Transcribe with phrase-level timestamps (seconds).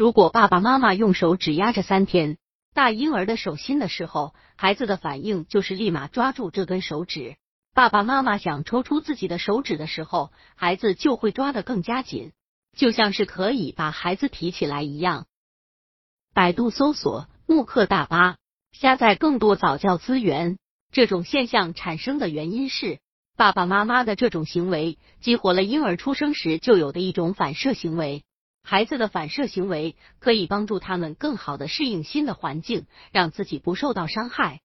[0.00, 2.38] 如果爸爸妈妈用手指压着三天
[2.72, 7.36] 大婴儿的手心的时候，孩子的反应就是立马抓住这根手指。
[7.74, 12.32] 爸爸妈妈想抽出自己的手指的时候，孩子就会抓得更加紧，
[12.74, 15.26] 就像是可以把孩子提起来一样。
[16.32, 18.36] 百度搜索“慕课大巴”，
[18.72, 20.56] 下载更多早教资源。
[20.90, 23.00] 这种现象产生的原因是，
[23.36, 28.24] 爸爸妈妈的这种行为激活了婴儿出生时就有的一种反射行为。
[28.62, 34.60] 孩子的反射行为可以帮助他们更好的适应新的环境，让自己不受到伤害。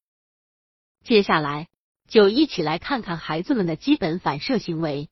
[1.03, 1.67] 接下来。
[2.07, 5.09] 就一起来看看孩子们的基本反射行为。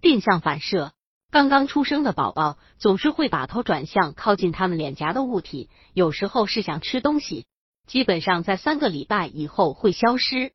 [0.00, 0.94] 定向反射，
[1.32, 7.48] 刚刚出生的宝宝总是会把头转向靠近他们脸颊的物体，有时候是想吃东西，
[7.88, 10.52] 基本上在三个礼拜以后会消失。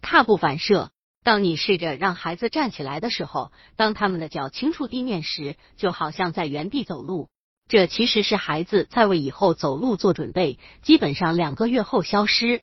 [0.00, 0.90] 踏步反射，
[1.26, 7.30] 当你试着让孩子站起来的时候，当他们的脚轻触地面时，就好像在原地走路，
[7.66, 12.62] 这其实是孩子在为以后走路做准备，基本上两个月后消失。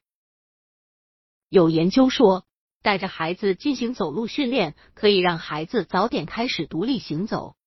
[1.49, 2.45] 有研究说，
[2.81, 7.57] 带着孩子进行走路训练，可以让孩子早点开始独立行走。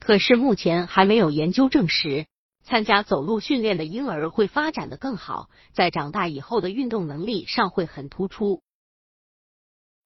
[0.00, 2.26] 可是目前还没有研究证实，
[2.62, 8.62] 参加走路训练的婴儿会发展的更好，在长大以后的运动能力上会很突出。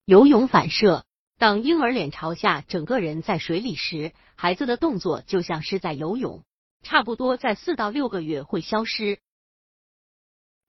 [0.08, 1.04] 游泳反射，
[1.36, 6.44] 当婴儿脸朝下，整个人在水里时，孩子的动作就像是在游泳，
[6.82, 9.18] 差不多在四到六个月会消失。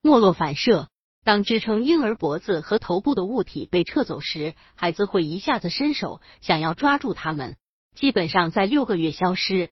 [0.02, 0.90] 没落反射。
[1.24, 7.56] 当支撑婴儿脖子和头部的物体被撤走时，孩子会一下子伸手想要抓住它们，
[7.96, 9.70] 基本上在六个月消失。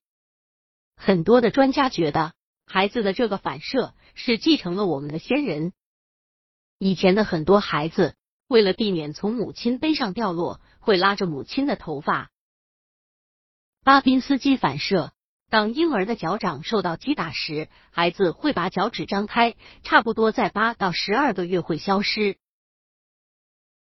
[0.96, 2.32] 很多的专家觉得，
[2.66, 5.74] 孩子的这个反射是继承了我们的先人。
[6.80, 8.16] 以前的很多孩子
[8.48, 12.32] 为了避免从母亲背上掉落，会拉着母亲的头发。
[13.84, 15.14] 巴宾斯基反射。
[15.50, 22.38] 当婴儿的脚掌受到击打时，孩子会把脚趾张开，差不多在八到十二个月会消失。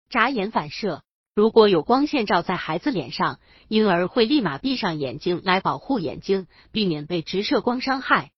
[0.10, 8.34] 眨眼反射，如果有光线照在孩子脸上，婴儿会立马闭上眼睛来保护眼睛，避免被直射光伤害。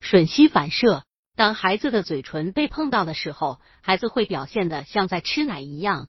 [0.00, 1.04] 吮吸反射，
[1.34, 6.08] 当孩子的嘴唇被碰到的时候，孩子会表现的像在吃奶一样。